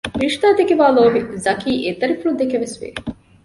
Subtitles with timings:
[0.21, 2.89] ރިޝްދާ ދެކެ ވާ ލޯބި ޒަކީ އެދަރިފުޅުދެކެވެސް ވެ